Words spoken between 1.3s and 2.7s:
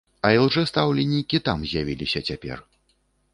там з'явіліся цяпер.